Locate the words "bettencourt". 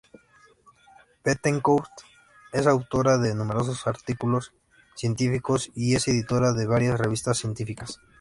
1.23-2.01